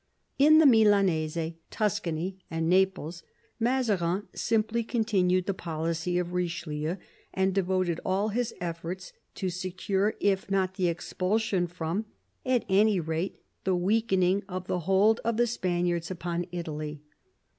[0.39, 3.21] In the Milanese, Tuscany, and Naples,
[3.59, 6.95] Mazarin simply continued the policy of Richelieu,
[7.35, 12.05] and devoted all his efforts to secure, if not the expulsion from,
[12.43, 17.03] at any rate the weakening of the hold of the Spaniards upon Italy.